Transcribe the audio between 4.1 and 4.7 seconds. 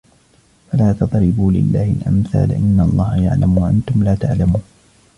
تَعْلَمُونَ